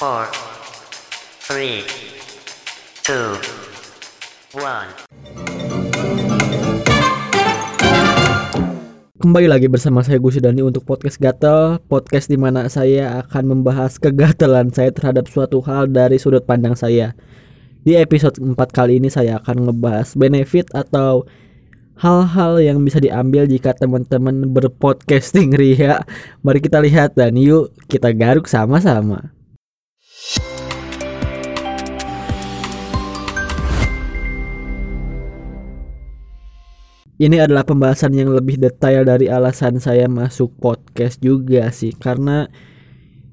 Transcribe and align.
four, 0.00 0.24
three, 1.44 1.84
two, 3.04 3.36
one. 4.56 4.88
Kembali 9.20 9.44
lagi 9.44 9.68
bersama 9.68 10.00
saya 10.00 10.16
Gus 10.16 10.40
Dani 10.40 10.64
untuk 10.64 10.88
podcast 10.88 11.20
Gatel, 11.20 11.84
podcast 11.84 12.32
di 12.32 12.40
mana 12.40 12.64
saya 12.72 13.20
akan 13.20 13.60
membahas 13.60 14.00
kegatelan 14.00 14.72
saya 14.72 14.88
terhadap 14.88 15.28
suatu 15.28 15.60
hal 15.68 15.92
dari 15.92 16.16
sudut 16.16 16.48
pandang 16.48 16.72
saya. 16.72 17.12
Di 17.84 18.00
episode 18.00 18.40
4 18.40 18.56
kali 18.56 19.04
ini 19.04 19.12
saya 19.12 19.36
akan 19.44 19.68
ngebahas 19.68 20.16
benefit 20.16 20.72
atau 20.72 21.28
hal-hal 22.00 22.56
yang 22.56 22.80
bisa 22.80 23.04
diambil 23.04 23.44
jika 23.44 23.76
teman-teman 23.76 24.48
berpodcasting 24.48 25.52
ria. 25.60 26.08
Mari 26.40 26.64
kita 26.64 26.80
lihat 26.80 27.20
dan 27.20 27.36
yuk 27.36 27.76
kita 27.84 28.16
garuk 28.16 28.48
sama-sama. 28.48 29.36
Ini 37.20 37.36
adalah 37.44 37.68
pembahasan 37.68 38.16
yang 38.16 38.32
lebih 38.32 38.56
detail 38.56 39.04
dari 39.04 39.28
alasan 39.28 39.76
saya 39.76 40.08
masuk 40.08 40.56
podcast 40.56 41.20
juga 41.20 41.68
sih 41.68 41.92
karena 41.92 42.48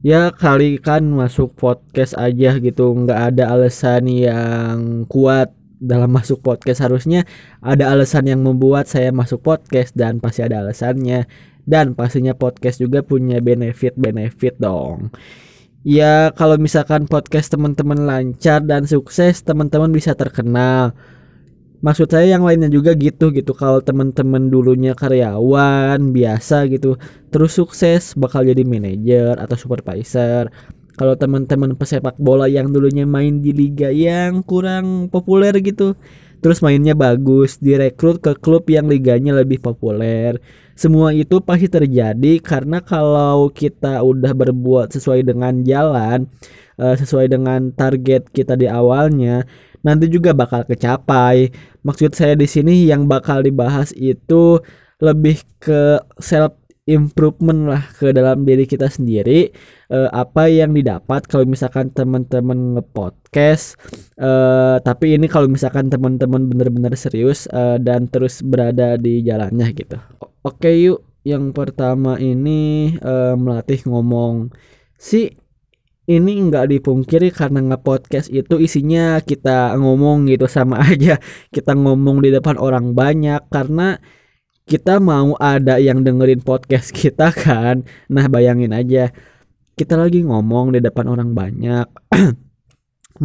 ya 0.03 0.27
kali 0.35 0.75
kan 0.75 1.07
masuk 1.07 1.55
podcast 1.55 2.11
aja 2.19 2.59
gitu 2.59 2.91
nggak 2.91 3.31
ada 3.31 3.55
alasan 3.55 4.11
yang 4.11 5.07
kuat 5.07 5.55
dalam 5.79 6.09
masuk 6.11 6.41
podcast. 6.41 6.83
Harusnya 6.83 7.23
ada 7.63 7.93
alasan 7.93 8.27
yang 8.27 8.41
membuat 8.43 8.89
saya 8.89 9.13
masuk 9.13 9.45
podcast 9.45 9.93
dan 9.95 10.19
pasti 10.19 10.43
ada 10.43 10.61
alasannya. 10.65 11.29
Dan 11.67 11.99
pastinya 11.99 12.31
podcast 12.31 12.79
juga 12.79 13.03
punya 13.03 13.43
benefit-benefit 13.43 14.55
dong. 14.59 15.11
Ya 15.83 16.31
kalau 16.35 16.55
misalkan 16.59 17.07
podcast 17.07 17.51
teman-teman 17.51 18.07
lancar 18.07 18.63
dan 18.63 18.87
sukses 18.87 19.43
teman-teman 19.43 19.91
bisa 19.91 20.15
terkenal 20.15 20.95
maksud 21.81 22.09
saya 22.09 22.37
yang 22.37 22.43
lainnya 22.43 22.69
juga 22.71 22.93
gitu 22.97 23.29
gitu. 23.33 23.51
Kalau 23.53 23.79
teman-teman 23.81 24.49
dulunya 24.49 24.97
karyawan 24.97 25.99
biasa 26.13 26.65
gitu 26.71 26.97
terus 27.29 27.57
sukses 27.57 28.17
bakal 28.17 28.45
jadi 28.45 28.63
manajer 28.65 29.37
atau 29.37 29.55
supervisor. 29.59 30.49
Kalau 30.97 31.13
teman-teman 31.13 31.77
pesepak 31.77 32.17
bola 32.17 32.49
yang 32.49 32.73
dulunya 32.73 33.05
main 33.05 33.45
di 33.45 33.53
liga 33.53 33.93
yang 33.93 34.41
kurang 34.41 35.13
populer 35.13 35.53
gitu 35.61 35.93
terus 36.37 36.61
mainnya 36.61 36.93
bagus 36.93 37.57
direkrut 37.57 38.21
ke 38.21 38.37
klub 38.37 38.69
yang 38.69 38.85
liganya 38.89 39.33
lebih 39.33 39.61
populer. 39.61 40.37
Semua 40.77 41.09
itu 41.09 41.41
pasti 41.41 41.65
terjadi 41.65 42.37
karena 42.37 42.77
kalau 42.85 43.49
kita 43.49 44.05
udah 44.05 44.33
berbuat 44.37 44.93
sesuai 44.93 45.25
dengan 45.25 45.65
jalan 45.65 46.29
eh, 46.77 46.95
sesuai 46.97 47.33
dengan 47.33 47.73
target 47.73 48.29
kita 48.29 48.53
di 48.53 48.69
awalnya 48.69 49.41
nanti 49.87 50.11
juga 50.11 50.35
bakal 50.35 50.67
kecapai. 50.67 51.55
Maksud 51.87 52.11
saya 52.11 52.35
di 52.35 52.43
sini 52.43 52.83
yang 52.83 53.07
bakal 53.07 53.39
dibahas 53.39 53.95
itu 53.95 54.59
lebih 54.99 55.39
ke 55.63 56.03
self 56.19 56.51
improvement 56.87 57.67
lah 57.67 57.83
ke 57.99 58.15
dalam 58.15 58.47
diri 58.47 58.63
kita 58.63 58.87
sendiri 58.87 59.51
uh, 59.91 60.07
apa 60.15 60.47
yang 60.47 60.71
didapat 60.71 61.27
kalau 61.27 61.43
misalkan 61.43 61.91
teman-teman 61.91 62.79
ngepodcast 62.79 63.75
uh, 64.17 64.79
tapi 64.79 65.19
ini 65.19 65.27
kalau 65.27 65.51
misalkan 65.51 65.91
teman-teman 65.91 66.47
benar-benar 66.47 66.95
serius 66.95 67.45
uh, 67.51 67.75
dan 67.75 68.07
terus 68.07 68.39
berada 68.39 68.95
di 68.95 69.19
jalannya 69.19 69.67
gitu 69.75 69.99
oke 70.47 70.71
yuk 70.71 71.03
yang 71.27 71.51
pertama 71.51 72.15
ini 72.23 72.95
uh, 73.03 73.35
melatih 73.35 73.83
ngomong 73.83 74.55
si 74.95 75.35
ini 76.07 76.39
nggak 76.47 76.71
dipungkiri 76.71 77.35
karena 77.35 77.59
nge-podcast 77.59 78.31
itu 78.31 78.63
isinya 78.63 79.19
kita 79.19 79.75
ngomong 79.75 80.31
gitu 80.31 80.47
sama 80.47 80.79
aja. 80.89 81.19
Kita 81.51 81.75
ngomong 81.75 82.23
di 82.23 82.31
depan 82.31 82.55
orang 82.55 82.95
banyak 82.95 83.51
karena 83.51 83.99
kita 84.67 84.99
mau 85.03 85.35
ada 85.39 85.79
yang 85.79 86.07
dengerin 86.07 86.39
podcast 86.39 86.95
kita 86.95 87.35
kan. 87.43 87.83
Nah 88.07 88.25
bayangin 88.31 88.71
aja 88.71 89.11
kita 89.77 89.99
lagi 89.99 90.23
ngomong 90.23 90.73
di 90.73 90.79
depan 90.79 91.11
orang 91.11 91.35
banyak. 91.35 91.85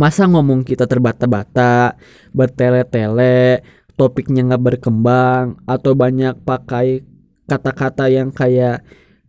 Masa 0.01 0.27
ngomong 0.27 0.67
kita 0.67 0.91
terbata-bata 0.91 1.95
bertele-tele 2.35 3.63
topiknya 3.95 4.43
nggak 4.43 4.65
berkembang 4.75 5.61
atau 5.69 5.93
banyak 5.95 6.35
pakai 6.43 7.05
kata-kata 7.47 8.09
yang 8.09 8.33
kayak 8.33 8.83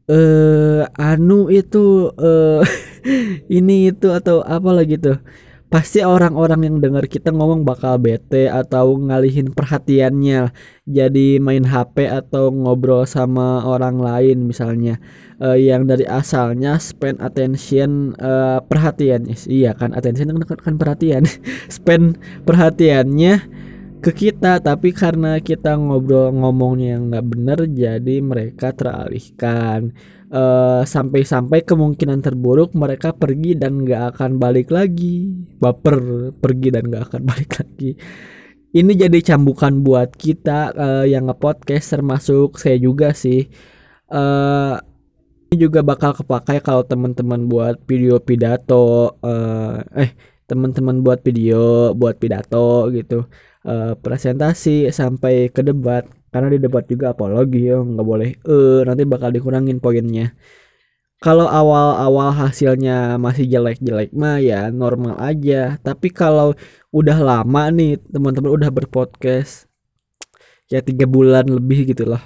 eh 0.09 0.83
anu 0.99 1.47
itu 1.47 2.11
eh 2.19 2.61
ini 3.57 3.91
itu 3.91 4.07
atau 4.11 4.43
apa 4.43 4.69
lagi 4.71 4.99
tuh? 4.99 5.19
Pasti 5.73 6.05
orang-orang 6.05 6.69
yang 6.69 6.77
dengar 6.85 7.09
kita 7.09 7.33
ngomong 7.33 7.65
bakal 7.65 7.97
bete 7.97 8.45
atau 8.45 8.93
ngalihin 8.93 9.49
perhatiannya. 9.57 10.53
Jadi 10.85 11.41
main 11.41 11.65
HP 11.65 12.05
atau 12.13 12.53
ngobrol 12.53 13.09
sama 13.09 13.65
orang 13.65 13.97
lain 13.97 14.45
misalnya. 14.45 15.01
Uh, 15.41 15.57
yang 15.57 15.89
dari 15.89 16.05
asalnya 16.05 16.77
spend 16.77 17.17
attention 17.25 18.13
uh, 18.21 18.61
perhatian. 18.61 19.25
Iya 19.49 19.73
kan 19.73 19.97
attention 19.97 20.29
kan, 20.45 20.61
kan 20.61 20.75
perhatian. 20.77 21.25
Spend 21.73 22.21
perhatiannya 22.45 23.41
ke 24.03 24.11
kita 24.11 24.59
tapi 24.59 24.91
karena 24.91 25.39
kita 25.39 25.79
ngobrol 25.79 26.35
ngomongnya 26.35 26.99
yang 26.99 27.03
nggak 27.07 27.27
bener 27.31 27.59
jadi 27.71 28.15
mereka 28.19 28.75
teralihkan. 28.75 29.95
Uh, 30.33 30.81
sampai-sampai 30.81 31.61
kemungkinan 31.61 32.25
terburuk 32.25 32.73
mereka 32.73 33.13
pergi 33.13 33.53
dan 33.53 33.85
nggak 33.87 34.17
akan 34.17 34.41
balik 34.41 34.75
lagi. 34.75 35.31
Baper 35.61 36.29
pergi 36.35 36.69
dan 36.73 36.91
nggak 36.91 37.03
akan 37.07 37.21
balik 37.31 37.51
lagi. 37.63 37.95
Ini 38.73 38.91
jadi 38.97 39.19
cambukan 39.33 39.85
buat 39.85 40.17
kita 40.17 40.73
uh, 40.75 41.05
yang 41.07 41.29
ngepodcast 41.31 41.95
termasuk 41.95 42.59
saya 42.59 42.75
juga 42.81 43.15
sih. 43.15 43.47
Uh, 44.11 44.81
ini 45.53 45.69
juga 45.69 45.85
bakal 45.85 46.17
kepakai 46.17 46.59
kalau 46.65 46.81
teman-teman 46.81 47.45
buat 47.45 47.77
video 47.85 48.17
pidato 48.17 49.15
uh, 49.21 49.79
eh 49.93 50.11
teman-teman 50.49 51.05
buat 51.05 51.21
video 51.21 51.93
buat 51.93 52.17
pidato 52.17 52.89
gitu 52.91 53.29
uh, 53.67 53.93
presentasi 53.99 54.91
sampai 54.91 55.49
ke 55.51 55.63
debat. 55.65 56.05
Karena 56.33 56.49
di 56.49 56.57
debat 56.57 56.81
juga 56.89 57.13
apalagi 57.13 57.69
ya 57.69 57.77
nggak 57.77 58.07
boleh 58.07 58.29
eh 58.41 58.81
nanti 58.87 59.03
bakal 59.05 59.29
dikurangin 59.29 59.77
poinnya. 59.77 60.33
Kalau 61.23 61.47
awal-awal 61.47 62.35
hasilnya 62.35 63.15
masih 63.15 63.47
jelek-jelek 63.47 64.11
mah 64.11 64.43
ya 64.43 64.67
normal 64.73 65.15
aja. 65.23 65.79
Tapi 65.79 66.11
kalau 66.11 66.51
udah 66.91 67.17
lama 67.21 67.71
nih 67.71 67.95
teman-teman 68.11 68.51
udah 68.51 68.69
berpodcast 68.73 69.71
ya 70.67 70.83
tiga 70.83 71.07
bulan 71.07 71.47
lebih 71.47 71.95
gitu 71.95 72.11
loh. 72.11 72.23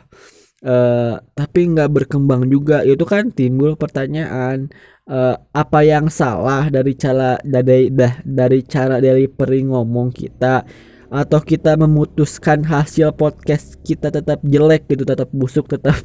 Uh, 0.65 1.21
tapi 1.37 1.69
nggak 1.69 1.93
berkembang 1.93 2.49
juga. 2.49 2.81
Itu 2.81 3.05
kan 3.05 3.29
timbul 3.29 3.77
pertanyaan 3.77 4.73
uh, 5.05 5.35
apa 5.53 5.79
yang 5.85 6.09
salah 6.09 6.65
dari 6.73 6.97
cara 6.97 7.37
dari 7.43 7.93
dah 7.93 8.17
dari 8.25 8.65
cara 8.65 8.97
dari 8.97 9.29
peri 9.29 9.61
ngomong 9.67 10.09
kita 10.09 10.65
atau 11.07 11.39
kita 11.39 11.79
memutuskan 11.79 12.67
hasil 12.67 13.15
podcast 13.15 13.79
kita 13.83 14.11
tetap 14.11 14.43
jelek 14.43 14.91
gitu 14.91 15.07
tetap 15.07 15.31
busuk 15.31 15.71
tetap 15.71 15.95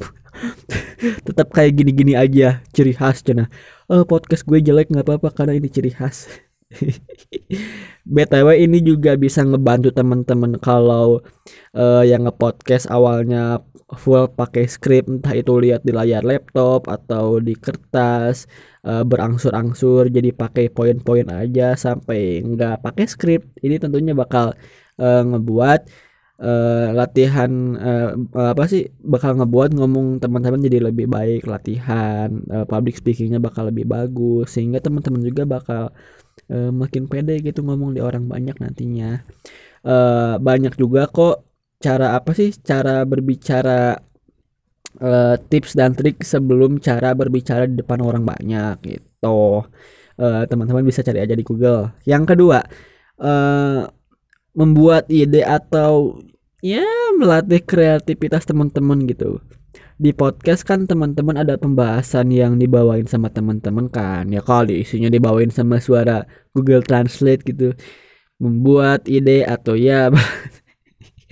tetap 1.27 1.47
kayak 1.51 1.75
gini-gini 1.77 2.15
aja 2.15 2.63
ciri 2.71 2.95
khas 2.95 3.21
cina. 3.21 3.51
Oh, 3.91 4.07
podcast 4.07 4.47
gue 4.47 4.59
jelek 4.63 4.89
nggak 4.89 5.05
apa-apa 5.05 5.29
karena 5.35 5.53
ini 5.59 5.67
ciri 5.69 5.91
khas. 5.91 6.31
Btw 8.13 8.47
ini 8.57 8.81
juga 8.81 9.13
bisa 9.13 9.45
ngebantu 9.45 9.93
teman-teman 9.93 10.57
kalau 10.57 11.21
uh, 11.77 12.01
yang 12.01 12.25
ngepodcast 12.25 12.89
awalnya 12.89 13.61
full 13.93 14.25
pakai 14.25 14.65
script 14.65 15.05
entah 15.05 15.37
itu 15.37 15.53
lihat 15.61 15.85
di 15.85 15.93
layar 15.93 16.25
laptop 16.25 16.89
atau 16.89 17.37
di 17.37 17.53
kertas 17.53 18.49
uh, 18.87 19.03
berangsur-angsur 19.07 20.11
jadi 20.11 20.29
pakai 20.35 20.69
poin-poin 20.69 21.27
aja 21.31 21.75
sampai 21.79 22.43
nggak 22.43 22.83
pakai 22.83 23.05
script 23.07 23.47
ini 23.65 23.79
tentunya 23.79 24.13
bakal 24.15 24.53
uh, 24.99 25.23
ngebuat 25.23 25.81
uh, 26.43 26.87
latihan 26.93 27.51
uh, 27.79 28.09
apa 28.53 28.63
sih 28.67 28.91
bakal 28.99 29.39
ngebuat 29.39 29.75
ngomong 29.77 30.19
teman-teman 30.19 30.61
jadi 30.61 30.79
lebih 30.91 31.07
baik 31.07 31.47
latihan 31.47 32.29
uh, 32.51 32.65
public 32.67 32.99
speakingnya 32.99 33.39
bakal 33.39 33.69
lebih 33.69 33.87
bagus 33.87 34.55
sehingga 34.55 34.83
teman-teman 34.83 35.23
juga 35.23 35.43
bakal 35.47 35.83
uh, 36.51 36.71
makin 36.73 37.07
pede 37.07 37.39
gitu 37.43 37.61
ngomong 37.63 37.95
di 37.95 38.01
orang 38.03 38.27
banyak 38.27 38.57
nantinya. 38.59 39.23
Uh, 39.83 40.39
banyak 40.39 40.79
juga 40.79 41.11
kok 41.11 41.43
cara 41.83 42.15
apa 42.15 42.31
sih 42.31 42.55
cara 42.63 43.03
berbicara 43.03 43.99
uh, 45.01 45.35
tips 45.49 45.73
dan 45.73 45.97
trik 45.97 46.21
sebelum 46.21 46.77
cara 46.77 47.15
berbicara 47.17 47.65
di 47.65 47.79
depan 47.79 48.03
orang 48.03 48.27
banyak 48.27 48.75
gitu. 48.83 49.65
Uh, 50.13 50.45
teman-teman 50.45 50.85
bisa 50.85 51.01
cari 51.01 51.23
aja 51.23 51.33
di 51.33 51.41
Google. 51.41 51.89
Yang 52.05 52.35
kedua 52.35 52.59
uh, 53.17 53.89
membuat 54.53 55.09
ide 55.09 55.41
atau 55.41 56.21
ya 56.61 56.85
melatih 57.17 57.63
kreativitas 57.65 58.45
teman-teman 58.45 59.09
gitu. 59.09 59.41
Di 59.97 60.11
podcast 60.13 60.65
kan 60.65 60.89
teman-teman 60.89 61.37
ada 61.37 61.55
pembahasan 61.57 62.33
yang 62.33 62.57
dibawain 62.57 63.05
sama 63.05 63.29
teman-teman 63.29 63.89
kan. 63.89 64.29
Ya 64.29 64.41
kali 64.41 64.81
isinya 64.81 65.09
dibawain 65.09 65.49
sama 65.53 65.77
suara 65.81 66.25
Google 66.53 66.81
Translate 66.85 67.41
gitu. 67.45 67.73
Membuat 68.41 69.07
ide 69.07 69.45
atau 69.45 69.77
ya 69.77 70.09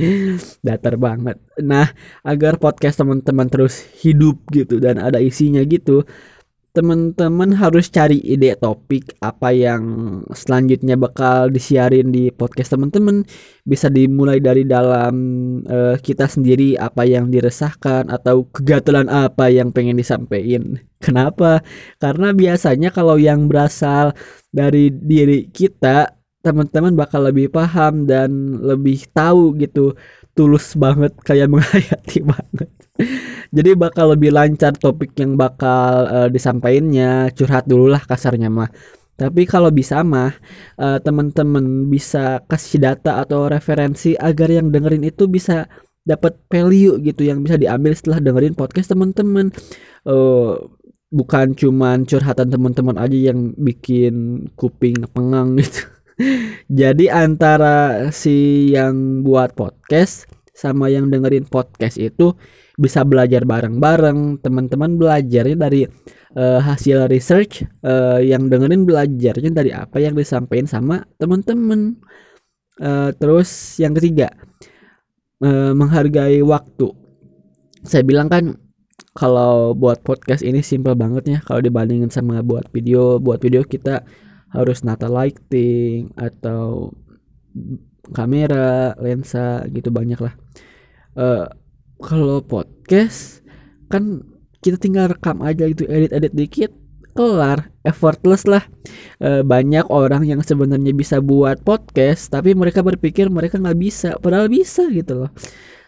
datar 0.65 0.95
banget. 0.97 1.37
Nah 1.61 1.91
agar 2.25 2.57
podcast 2.57 2.99
teman-teman 3.01 3.47
terus 3.47 3.85
hidup 4.01 4.41
gitu 4.51 4.81
dan 4.81 4.97
ada 4.97 5.21
isinya 5.21 5.61
gitu 5.63 6.05
teman-teman 6.71 7.51
harus 7.51 7.91
cari 7.91 8.15
ide 8.23 8.55
topik 8.55 9.19
apa 9.19 9.51
yang 9.51 9.83
selanjutnya 10.31 10.95
bakal 10.95 11.51
disiarin 11.51 12.15
di 12.15 12.31
podcast 12.31 12.71
teman-teman. 12.75 13.27
Bisa 13.67 13.91
dimulai 13.91 14.39
dari 14.39 14.63
dalam 14.63 15.15
uh, 15.67 15.99
kita 15.99 16.31
sendiri 16.31 16.79
apa 16.79 17.03
yang 17.03 17.27
diresahkan 17.27 18.07
atau 18.07 18.47
kegatelan 18.55 19.11
apa 19.11 19.51
yang 19.51 19.75
pengen 19.75 19.99
disampaikan. 19.99 20.79
Kenapa? 21.05 21.59
Karena 21.99 22.31
biasanya 22.31 22.89
kalau 22.95 23.19
yang 23.19 23.51
berasal 23.51 24.15
dari 24.47 24.95
diri 24.95 25.51
kita 25.51 26.20
teman-teman 26.41 26.97
bakal 26.97 27.21
lebih 27.21 27.53
paham 27.53 28.09
dan 28.09 28.57
lebih 28.59 29.05
tahu 29.13 29.55
gitu 29.61 29.93
tulus 30.33 30.73
banget 30.73 31.13
kayak 31.21 31.47
menghayati 31.53 32.19
banget. 32.25 32.69
Jadi 33.51 33.69
bakal 33.75 34.15
lebih 34.17 34.31
lancar 34.33 34.73
topik 34.77 35.13
yang 35.17 35.35
bakal 35.37 36.07
uh, 36.07 36.29
disampaikannya 36.31 37.33
curhat 37.37 37.65
dulu 37.69 37.91
lah 37.91 38.01
kasarnya 38.03 38.49
mah. 38.49 38.69
Tapi 39.19 39.45
kalau 39.45 39.69
bisa 39.69 40.01
mah 40.01 40.33
uh, 40.81 40.97
teman-teman 40.97 41.85
bisa 41.91 42.41
kasih 42.49 42.81
data 42.81 43.21
atau 43.21 43.45
referensi 43.45 44.17
agar 44.17 44.49
yang 44.49 44.73
dengerin 44.73 45.05
itu 45.05 45.29
bisa 45.29 45.69
dapat 46.01 46.41
value 46.49 46.97
gitu 47.05 47.29
yang 47.29 47.45
bisa 47.45 47.61
diambil 47.61 47.93
setelah 47.93 48.17
dengerin 48.17 48.57
podcast 48.57 48.89
teman-teman. 48.89 49.53
Uh, 50.01 50.57
bukan 51.11 51.51
cuman 51.53 52.07
curhatan 52.07 52.47
teman-teman 52.47 52.95
aja 52.95 53.35
yang 53.35 53.51
bikin 53.59 54.47
kuping 54.55 55.03
pengang 55.11 55.59
gitu 55.59 55.90
jadi 56.81 57.05
antara 57.11 58.09
si 58.11 58.69
yang 58.73 59.25
buat 59.25 59.55
podcast 59.55 60.27
sama 60.51 60.93
yang 60.93 61.09
dengerin 61.09 61.49
podcast 61.49 61.97
itu 61.97 62.37
bisa 62.77 63.01
belajar 63.01 63.43
bareng-bareng. 63.47 64.41
Teman-teman 64.45 64.97
belajarnya 64.99 65.57
dari 65.57 65.89
uh, 66.37 66.59
hasil 66.61 67.09
research 67.09 67.65
uh, 67.81 68.21
yang 68.21 68.47
dengerin 68.47 68.85
belajarnya 68.85 69.51
dari 69.51 69.71
apa 69.73 69.97
yang 69.97 70.13
disampaikan 70.13 70.69
sama 70.69 70.95
teman-teman. 71.17 71.97
Uh, 72.81 73.13
terus 73.17 73.77
yang 73.77 73.93
ketiga 73.93 74.33
uh, 75.41 75.73
menghargai 75.73 76.41
waktu. 76.45 76.89
Saya 77.81 78.05
bilang 78.05 78.29
kan 78.29 78.57
kalau 79.17 79.73
buat 79.73 80.05
podcast 80.05 80.45
ini 80.45 80.61
simple 80.61 80.93
banget 80.93 81.23
ya. 81.27 81.39
Kalau 81.41 81.59
dibandingin 81.59 82.13
sama 82.13 82.45
buat 82.45 82.69
video 82.69 83.17
buat 83.17 83.41
video 83.41 83.65
kita 83.65 84.05
harus 84.51 84.83
nata 84.83 85.07
lighting 85.07 86.11
atau 86.15 86.91
kamera 88.11 88.95
lensa 88.99 89.63
gitu 89.71 89.91
banyak 89.91 90.19
lah 90.19 90.33
uh, 91.15 91.47
kalau 92.01 92.43
podcast 92.43 93.43
kan 93.91 94.23
kita 94.61 94.77
tinggal 94.77 95.09
rekam 95.09 95.41
aja 95.41 95.65
gitu 95.67 95.89
edit-edit 95.89 96.33
dikit 96.37 96.71
kelar 97.11 97.71
effortless 97.83 98.47
lah. 98.47 98.63
E, 99.19 99.43
banyak 99.43 99.87
orang 99.91 100.23
yang 100.23 100.41
sebenarnya 100.41 100.95
bisa 100.95 101.19
buat 101.19 101.59
podcast 101.61 102.31
tapi 102.31 102.55
mereka 102.55 102.81
berpikir 102.81 103.27
mereka 103.27 103.59
nggak 103.59 103.79
bisa 103.79 104.09
padahal 104.19 104.47
bisa 104.47 104.87
gitu 104.89 105.25
loh. 105.25 105.31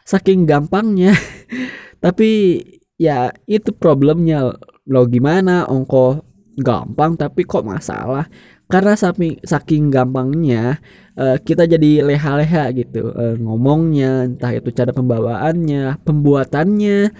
Saking 0.04 0.44
gampangnya. 0.44 1.15
Tapi 2.04 2.60
ya 3.00 3.31
itu 3.48 3.71
problemnya. 3.71 4.51
Lo 4.83 5.07
gimana? 5.07 5.63
Ongko 5.63 6.27
gampang 6.60 7.18
tapi 7.18 7.50
kok 7.50 7.65
masalah 7.65 8.30
karena 8.71 8.94
saking 8.98 9.44
saking 9.44 9.83
gampangnya 9.94 10.80
uh, 11.19 11.38
kita 11.39 11.68
jadi 11.68 12.06
leha-leha 12.06 12.74
gitu. 12.74 13.12
Uh, 13.13 13.36
ngomongnya 13.38 14.27
entah 14.27 14.54
itu 14.56 14.69
cara 14.74 14.92
pembawaannya 14.95 16.01
pembuatannya 16.01 17.13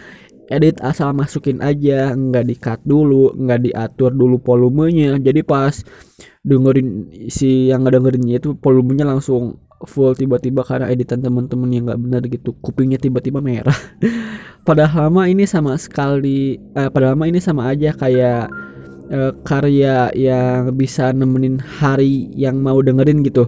edit 0.52 0.78
asal 0.84 1.16
masukin 1.16 1.64
aja 1.64 2.14
nggak 2.14 2.46
dikat 2.46 2.80
dulu 2.84 3.34
nggak 3.38 3.70
diatur 3.70 4.12
dulu 4.16 4.40
volumenya. 4.42 5.20
Jadi 5.20 5.42
pas 5.46 5.84
dengerin 6.44 7.12
si 7.32 7.72
yang 7.72 7.86
nggak 7.86 7.96
dengerinnya 8.02 8.36
itu 8.42 8.56
volumenya 8.60 9.08
langsung 9.08 9.60
full 9.84 10.16
tiba-tiba 10.16 10.64
karena 10.64 10.88
editan 10.88 11.20
teman-teman 11.20 11.70
yang 11.72 11.84
nggak 11.88 12.02
benar 12.02 12.22
gitu 12.28 12.56
kupingnya 12.64 12.98
tiba-tiba 12.98 13.44
merah. 13.44 13.76
Padahal 14.68 15.12
lama 15.12 15.28
ini 15.28 15.44
sama 15.44 15.76
sekali 15.76 16.56
eh, 16.56 16.88
padahal 16.88 17.20
lama 17.20 17.28
ini 17.28 17.44
sama 17.44 17.68
aja 17.68 17.92
kayak 17.92 18.48
uh, 19.14 19.32
karya 19.46 20.10
yang 20.18 20.74
bisa 20.74 21.14
nemenin 21.14 21.62
hari 21.62 22.34
yang 22.34 22.60
mau 22.60 22.82
dengerin 22.82 23.22
gitu. 23.22 23.48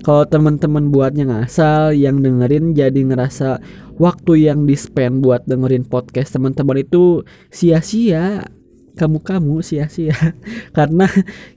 Kalau 0.00 0.24
teman-teman 0.24 0.88
buatnya 0.88 1.28
ngasal 1.28 1.92
yang 1.92 2.24
dengerin 2.24 2.72
jadi 2.72 3.04
ngerasa 3.04 3.60
waktu 4.00 4.48
yang 4.48 4.64
di 4.64 4.72
spend 4.72 5.20
buat 5.20 5.44
dengerin 5.44 5.84
podcast 5.84 6.36
teman-teman 6.36 6.80
itu 6.80 7.24
sia-sia. 7.52 8.48
Kamu-kamu 8.96 9.60
sia-sia. 9.60 10.16
Karena 10.76 11.04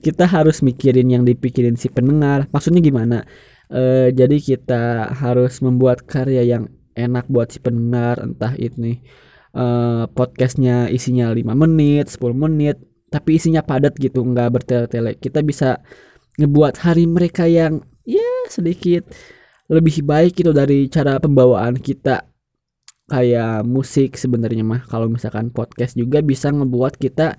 kita 0.03 0.27
harus 0.27 0.59
mikirin 0.59 1.07
yang 1.07 1.23
dipikirin 1.23 1.79
si 1.79 1.87
pendengar. 1.87 2.51
Maksudnya 2.51 2.83
gimana? 2.83 3.23
E, 3.71 4.11
jadi 4.11 4.35
kita 4.35 5.15
harus 5.15 5.63
membuat 5.63 6.03
karya 6.03 6.43
yang 6.43 6.67
enak 6.99 7.31
buat 7.31 7.47
si 7.47 7.63
pendengar 7.63 8.19
entah 8.21 8.53
ini 8.59 9.01
e, 9.55 9.65
podcastnya 10.13 10.91
isinya 10.93 11.31
5 11.31 11.41
menit 11.57 12.05
10 12.11 12.37
menit 12.37 12.92
tapi 13.13 13.37
isinya 13.37 13.61
padat 13.61 13.93
gitu 14.01 14.25
nggak 14.25 14.49
bertele-tele. 14.49 15.13
Kita 15.21 15.45
bisa 15.45 15.77
ngebuat 16.41 16.81
hari 16.81 17.05
mereka 17.05 17.45
yang 17.45 17.85
ya 18.01 18.49
sedikit 18.49 19.05
lebih 19.69 20.01
baik 20.01 20.33
gitu 20.41 20.49
dari 20.49 20.89
cara 20.89 21.21
pembawaan 21.21 21.77
kita. 21.77 22.25
Kayak 23.05 23.69
musik 23.69 24.17
sebenarnya 24.17 24.65
mah. 24.65 24.81
Kalau 24.89 25.05
misalkan 25.13 25.53
podcast 25.53 25.93
juga 25.93 26.25
bisa 26.25 26.49
ngebuat 26.49 26.97
kita 26.97 27.37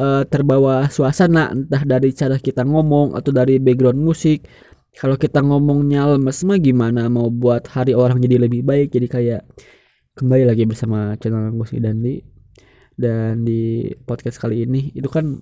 uh, 0.00 0.24
terbawa 0.24 0.88
suasana. 0.88 1.52
Entah 1.52 1.84
dari 1.84 2.16
cara 2.16 2.40
kita 2.40 2.64
ngomong 2.64 3.12
atau 3.12 3.28
dari 3.28 3.60
background 3.60 4.00
musik. 4.00 4.48
Kalau 4.96 5.20
kita 5.20 5.44
ngomongnya 5.44 6.16
lemes 6.16 6.40
mah 6.48 6.56
gimana? 6.56 7.12
Mau 7.12 7.28
buat 7.28 7.68
hari 7.68 7.92
orang 7.92 8.24
jadi 8.24 8.40
lebih 8.48 8.64
baik. 8.64 8.96
Jadi 8.96 9.06
kayak 9.06 9.42
kembali 10.16 10.48
lagi 10.48 10.64
bersama 10.64 11.12
channel 11.20 11.52
musik 11.52 11.78
dan 11.84 12.00
di 12.00 12.39
dan 13.00 13.48
di 13.48 13.88
podcast 14.04 14.36
kali 14.36 14.68
ini 14.68 14.92
itu 14.92 15.08
kan 15.08 15.40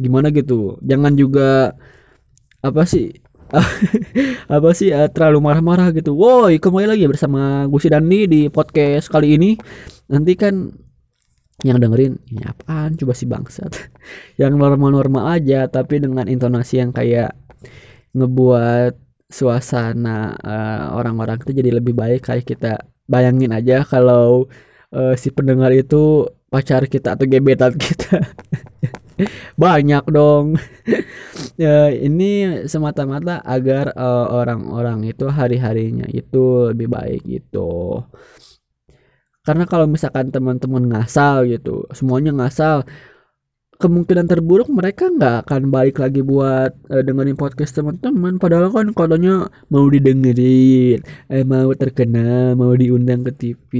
gimana 0.00 0.32
gitu? 0.32 0.80
Jangan 0.80 1.12
juga 1.12 1.76
apa 2.64 2.88
sih? 2.88 3.12
Apa 4.46 4.70
sih 4.78 4.94
uh, 4.94 5.10
terlalu 5.10 5.42
marah-marah 5.42 5.90
gitu. 5.90 6.14
Woi 6.14 6.62
kembali 6.62 6.86
lagi 6.86 7.04
bersama 7.10 7.66
gue 7.66 7.80
si 7.82 7.90
Dani 7.90 8.30
di 8.30 8.46
podcast 8.46 9.10
kali 9.10 9.34
ini. 9.34 9.58
Nanti 10.06 10.38
kan 10.38 10.70
yang 11.66 11.82
dengerin 11.82 12.14
ini 12.30 12.46
apaan? 12.46 12.94
Coba 12.94 13.12
si 13.12 13.26
bangsat. 13.26 13.74
Yang 14.40 14.54
normal-normal 14.54 15.34
aja 15.34 15.66
tapi 15.66 15.98
dengan 15.98 16.30
intonasi 16.30 16.78
yang 16.78 16.94
kayak 16.94 17.34
ngebuat 18.14 18.96
suasana 19.30 20.34
uh, 20.40 20.96
orang-orang 20.96 21.42
itu 21.42 21.50
jadi 21.50 21.70
lebih 21.82 21.98
baik. 21.98 22.30
Kayak 22.30 22.46
kita 22.46 22.72
bayangin 23.10 23.50
aja 23.50 23.82
kalau 23.82 24.46
uh, 24.94 25.14
si 25.18 25.34
pendengar 25.34 25.74
itu 25.74 26.30
pacar 26.50 26.82
kita 26.90 27.14
atau 27.14 27.24
gebetan 27.30 27.78
kita. 27.78 28.26
Banyak 29.62 30.04
dong. 30.10 30.46
Ya 31.60 31.92
ini 31.92 32.64
semata-mata 32.64 33.44
agar 33.44 33.92
uh, 33.92 34.32
orang-orang 34.32 35.12
itu 35.12 35.28
hari-harinya 35.28 36.08
itu 36.08 36.72
lebih 36.72 36.88
baik 36.88 37.20
gitu. 37.28 38.00
Karena 39.44 39.68
kalau 39.68 39.84
misalkan 39.84 40.32
teman-teman 40.32 40.88
ngasal 40.88 41.44
gitu 41.52 41.84
semuanya 41.92 42.32
ngasal 42.32 42.88
kemungkinan 43.76 44.24
terburuk 44.24 44.72
mereka 44.72 45.12
nggak 45.12 45.48
akan 45.48 45.68
balik 45.68 46.00
lagi 46.00 46.24
buat 46.24 46.72
uh, 46.88 47.02
dengerin 47.04 47.36
podcast 47.36 47.76
teman-teman. 47.76 48.40
Padahal 48.40 48.72
kan 48.72 48.88
katanya 48.96 49.52
mau 49.68 49.84
didengerin 49.84 51.04
eh, 51.28 51.44
mau 51.44 51.68
terkenal 51.76 52.56
mau 52.56 52.72
diundang 52.72 53.20
ke 53.20 53.32
TV 53.36 53.70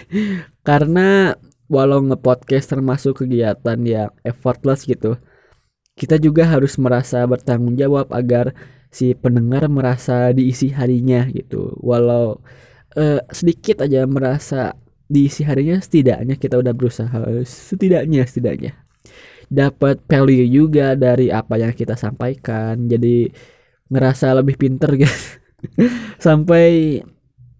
karena 0.68 1.36
walau 1.72 2.04
ngepodcast 2.04 2.76
termasuk 2.76 3.24
kegiatan 3.24 3.80
yang 3.80 4.12
effortless 4.28 4.84
gitu 4.84 5.16
kita 5.96 6.16
juga 6.16 6.48
harus 6.48 6.76
merasa 6.80 7.24
bertanggung 7.28 7.76
jawab 7.76 8.08
agar 8.12 8.56
si 8.92 9.16
pendengar 9.16 9.68
merasa 9.72 10.32
diisi 10.32 10.72
harinya 10.72 11.28
gitu. 11.32 11.76
Walau 11.80 12.40
uh, 12.96 13.20
sedikit 13.32 13.84
aja 13.84 14.04
merasa 14.08 14.76
diisi 15.12 15.44
harinya 15.44 15.76
setidaknya 15.76 16.40
kita 16.40 16.56
udah 16.56 16.72
berusaha 16.72 17.20
setidaknya 17.44 18.24
setidaknya. 18.24 18.72
Dapat 19.52 20.00
value 20.08 20.48
juga 20.48 20.96
dari 20.96 21.28
apa 21.28 21.60
yang 21.60 21.76
kita 21.76 21.96
sampaikan 21.96 22.88
jadi 22.88 23.28
ngerasa 23.92 24.32
lebih 24.40 24.56
pinter 24.56 24.96
gitu. 24.96 25.18
Sampai 26.24 27.00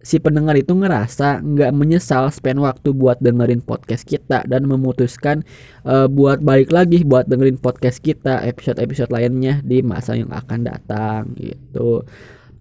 si 0.03 0.19
pendengar 0.19 0.59
itu 0.59 0.75
ngerasa 0.75 1.41
nggak 1.41 1.71
menyesal 1.73 2.27
spend 2.35 2.59
waktu 2.59 2.91
buat 2.91 3.23
dengerin 3.23 3.63
podcast 3.63 4.03
kita 4.03 4.43
dan 4.51 4.67
memutuskan 4.67 5.47
uh, 5.87 6.11
buat 6.11 6.43
balik 6.43 6.75
lagi 6.75 7.07
buat 7.07 7.31
dengerin 7.31 7.63
podcast 7.63 8.03
kita 8.03 8.43
episode-episode 8.43 9.15
lainnya 9.15 9.63
di 9.63 9.81
masa 9.81 10.19
yang 10.19 10.35
akan 10.35 10.67
datang 10.67 11.33
gitu. 11.39 12.03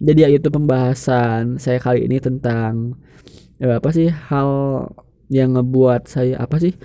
Jadi 0.01 0.19
ya 0.21 0.29
itu 0.29 0.49
pembahasan 0.53 1.57
saya 1.57 1.81
kali 1.81 2.05
ini 2.05 2.21
tentang 2.21 2.97
uh, 3.57 3.81
apa 3.81 3.89
sih 3.89 4.13
hal 4.13 4.49
yang 5.33 5.57
ngebuat 5.57 6.05
saya 6.05 6.37
apa 6.37 6.61
sih 6.61 6.77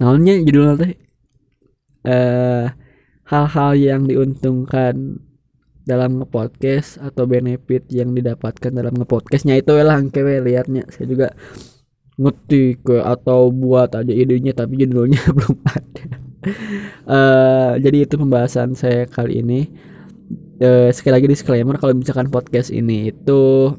namanya 0.00 0.40
judulnya 0.40 0.74
teh 0.80 0.92
uh, 2.08 2.72
hal-hal 3.28 3.70
yang 3.78 4.02
diuntungkan 4.08 5.20
dalam 5.90 6.22
ngepodcast 6.22 7.02
atau 7.02 7.26
benefit 7.26 7.90
yang 7.90 8.14
didapatkan 8.14 8.70
dalam 8.70 8.94
ngepodcastnya 8.94 9.58
itu 9.58 9.74
lah 9.82 9.98
kewe 10.06 10.38
liatnya. 10.38 10.86
Saya 10.94 11.10
juga 11.10 11.34
ngetik 12.14 12.86
atau 12.86 13.50
buat 13.50 13.90
aja 13.98 14.12
idenya 14.14 14.54
tapi 14.54 14.78
judulnya 14.86 15.18
belum 15.36 15.56
ada. 15.66 16.04
Uh, 17.04 17.72
jadi 17.82 18.06
itu 18.06 18.14
pembahasan 18.14 18.78
saya 18.78 19.10
kali 19.10 19.42
ini. 19.42 19.66
Uh, 20.60 20.92
sekali 20.92 21.18
lagi 21.18 21.26
disclaimer 21.26 21.74
kalau 21.80 21.96
misalkan 21.96 22.28
podcast 22.30 22.70
ini 22.70 23.10
itu 23.10 23.74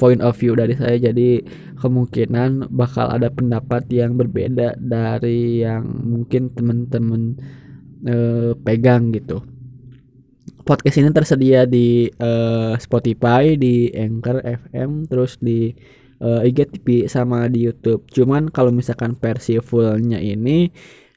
point 0.00 0.24
of 0.24 0.34
view 0.40 0.56
dari 0.56 0.72
saya 0.74 0.96
jadi 0.98 1.44
kemungkinan 1.78 2.72
bakal 2.72 3.12
ada 3.12 3.28
pendapat 3.28 3.86
yang 3.92 4.16
berbeda 4.16 4.80
dari 4.80 5.60
yang 5.60 5.84
mungkin 5.84 6.48
teman-teman 6.56 7.36
uh, 8.08 8.56
pegang 8.64 9.12
gitu 9.12 9.44
podcast 10.62 10.96
ini 11.02 11.10
tersedia 11.10 11.66
di 11.66 12.06
uh, 12.22 12.78
Spotify, 12.78 13.58
di 13.58 13.90
Anchor 13.90 14.40
FM, 14.42 15.10
terus 15.10 15.36
di 15.42 15.74
uh, 16.22 16.40
eh, 16.40 16.48
IGTV 16.48 17.10
sama 17.10 17.50
di 17.50 17.66
YouTube. 17.66 18.06
Cuman 18.08 18.48
kalau 18.48 18.70
misalkan 18.70 19.18
versi 19.18 19.58
fullnya 19.58 20.22
ini 20.22 20.70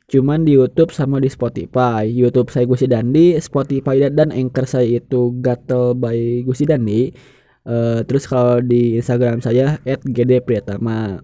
cuman 0.05 0.45
di 0.45 0.53
YouTube 0.57 0.93
sama 0.93 1.17
di 1.21 1.29
Spotify. 1.29 2.05
YouTube 2.05 2.53
saya 2.53 2.69
Gusi 2.69 2.85
Dandi, 2.85 3.37
Spotify 3.41 4.05
dan, 4.09 4.29
Anchor 4.29 4.65
saya 4.69 5.01
itu 5.01 5.33
Gatel 5.41 5.97
by 5.97 6.45
Gusi 6.45 6.65
Dandi. 6.65 7.09
Uh, 7.65 8.05
terus 8.05 8.29
kalau 8.29 8.61
di 8.61 8.97
Instagram 9.01 9.41
saya 9.41 9.81
@gdpriyatama. 9.85 11.21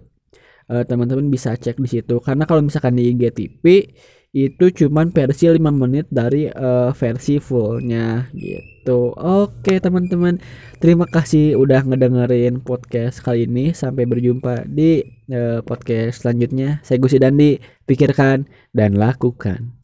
Uh, 0.72 0.88
teman-teman 0.88 1.28
bisa 1.28 1.52
cek 1.52 1.84
di 1.84 1.90
situ 2.00 2.24
karena 2.24 2.48
kalau 2.48 2.64
misalkan 2.64 2.96
di 2.96 3.12
IGTV 3.12 3.92
itu 4.32 4.72
cuman 4.72 5.12
versi 5.12 5.52
5 5.52 5.60
menit 5.76 6.08
dari 6.08 6.48
uh, 6.48 6.96
versi 6.96 7.36
fullnya. 7.44 8.32
Gitu. 8.32 9.12
Oke 9.16 9.84
teman-teman. 9.84 10.40
Terima 10.80 11.04
kasih 11.04 11.60
udah 11.60 11.84
ngedengerin 11.84 12.64
podcast 12.64 13.20
kali 13.20 13.44
ini. 13.44 13.76
Sampai 13.76 14.08
berjumpa 14.08 14.72
di 14.72 15.04
uh, 15.36 15.60
podcast 15.68 16.24
selanjutnya. 16.24 16.80
Saya 16.88 16.98
Gusi 17.04 17.20
Dandi. 17.20 17.60
Pikirkan 17.84 18.48
dan 18.72 18.96
lakukan 18.96 19.81